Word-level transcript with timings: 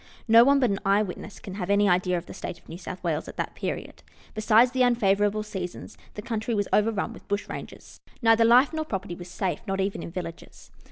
No 0.27 0.43
one 0.43 0.59
but 0.59 0.71
an 0.71 0.79
eye 0.83 1.03
witness 1.03 1.39
can 1.39 1.53
have 1.53 1.69
any 1.69 1.87
idea 1.87 2.17
of 2.17 2.25
the 2.25 2.33
state 2.33 2.57
of 2.57 2.67
New 2.67 2.79
South 2.79 3.03
Wales 3.03 3.27
at 3.27 3.37
that 3.37 3.53
period. 3.53 4.01
Besides 4.33 4.71
the 4.71 4.81
unfavourable 4.81 5.43
seasons, 5.43 5.95
the 6.15 6.23
country 6.23 6.55
was 6.55 6.67
overrun 6.73 7.13
with 7.13 7.27
bushrangers. 7.27 8.01
Neither 8.19 8.43
life 8.43 8.73
nor 8.73 8.83
property 8.83 9.13
was 9.13 9.27
safe, 9.29 9.59
not 9.67 9.79
even 9.79 10.01
in 10.01 10.09
vil 10.09 10.23
lages. 10.23 10.71